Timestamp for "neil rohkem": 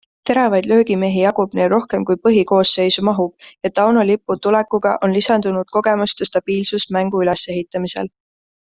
1.59-2.07